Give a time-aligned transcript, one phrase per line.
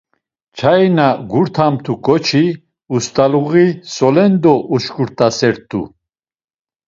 [0.57, 2.45] Çayi na gurtamt̆u ǩoçi,
[2.95, 3.65] ust̆aluği
[3.95, 5.81] solendo uşǩurt̆sert̆u.